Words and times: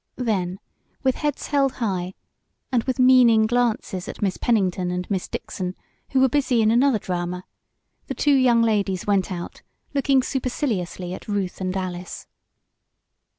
Then, 0.17 0.59
with 1.03 1.13
heads 1.17 1.45
held 1.49 1.73
high, 1.73 2.15
and 2.71 2.81
with 2.85 2.97
meaning 2.97 3.45
glances 3.45 4.07
at 4.07 4.19
Miss 4.19 4.35
Pennington 4.35 4.89
and 4.89 5.07
Miss 5.11 5.27
Dixon, 5.27 5.75
who 6.09 6.19
were 6.21 6.27
busy 6.27 6.63
in 6.63 6.71
another 6.71 6.97
drama, 6.97 7.45
the 8.07 8.15
two 8.15 8.33
young 8.33 8.63
ladies 8.63 9.05
went 9.05 9.31
out, 9.31 9.61
looking 9.93 10.23
superciliously 10.23 11.13
at 11.13 11.27
Ruth 11.27 11.61
and 11.61 11.77
Alice. 11.77 12.25